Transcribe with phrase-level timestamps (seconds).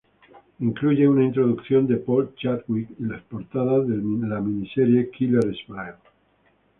[0.57, 5.97] Incluye una introducción de Paul Chadwick y las portadas de la miniserie Killer Smile.